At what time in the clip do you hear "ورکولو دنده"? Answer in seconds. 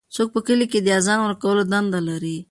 1.21-1.99